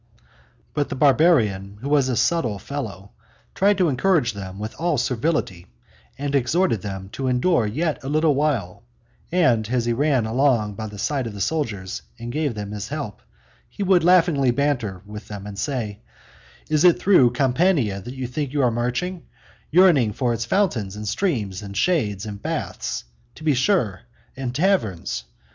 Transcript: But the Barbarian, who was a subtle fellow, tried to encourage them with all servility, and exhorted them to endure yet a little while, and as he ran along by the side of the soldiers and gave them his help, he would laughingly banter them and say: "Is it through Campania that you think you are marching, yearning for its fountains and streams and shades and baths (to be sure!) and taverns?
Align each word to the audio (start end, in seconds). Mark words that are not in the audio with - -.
But 0.73 0.89
the 0.89 0.95
Barbarian, 0.95 1.77
who 1.81 1.87
was 1.89 2.09
a 2.09 2.15
subtle 2.15 2.57
fellow, 2.57 3.11
tried 3.53 3.77
to 3.77 3.87
encourage 3.87 4.33
them 4.33 4.57
with 4.57 4.73
all 4.79 4.97
servility, 4.97 5.67
and 6.17 6.33
exhorted 6.33 6.81
them 6.81 7.09
to 7.09 7.27
endure 7.27 7.67
yet 7.67 8.03
a 8.03 8.09
little 8.09 8.33
while, 8.33 8.81
and 9.31 9.69
as 9.69 9.85
he 9.85 9.93
ran 9.93 10.25
along 10.25 10.73
by 10.73 10.87
the 10.87 10.97
side 10.97 11.27
of 11.27 11.35
the 11.35 11.39
soldiers 11.39 12.01
and 12.17 12.31
gave 12.31 12.55
them 12.55 12.71
his 12.71 12.87
help, 12.87 13.21
he 13.69 13.83
would 13.83 14.03
laughingly 14.03 14.49
banter 14.49 15.03
them 15.07 15.45
and 15.45 15.59
say: 15.59 15.99
"Is 16.67 16.83
it 16.83 16.97
through 16.99 17.33
Campania 17.33 18.01
that 18.01 18.15
you 18.15 18.25
think 18.25 18.53
you 18.53 18.63
are 18.63 18.71
marching, 18.71 19.27
yearning 19.69 20.13
for 20.13 20.33
its 20.33 20.45
fountains 20.45 20.95
and 20.95 21.07
streams 21.07 21.61
and 21.61 21.77
shades 21.77 22.25
and 22.25 22.41
baths 22.41 23.03
(to 23.35 23.43
be 23.43 23.53
sure!) 23.53 24.01
and 24.35 24.55
taverns? 24.55 25.25